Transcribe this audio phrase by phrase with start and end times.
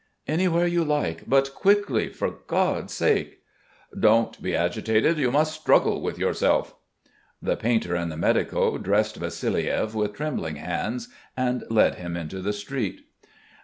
[0.27, 3.43] "Anywhere you like, but quickly, for God's sake!"
[3.99, 5.19] "Don't be agitated.
[5.19, 6.73] You must struggle with yourself."
[7.39, 12.51] The painter and the medico dressed Vassiliev with trembling hands and led him into the
[12.51, 13.01] street.